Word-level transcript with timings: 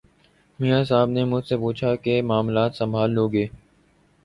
میاں 0.59 0.83
صاحب 0.83 1.09
نے 1.09 1.23
مجھ 1.25 1.45
سے 1.47 1.57
پوچھا 1.57 1.95
کہ 1.95 2.21
معاملات 2.21 2.75
سنبھال 2.75 3.11
لو 3.11 3.27
گے۔ 3.27 3.45